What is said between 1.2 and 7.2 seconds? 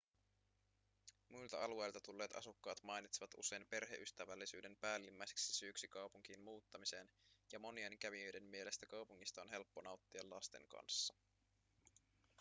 muilta alueilta tulleet asukkaat mainitsevat usein perheystävällisyyden päällimmäiseksi syyksi kaupunkiin muuttamiseen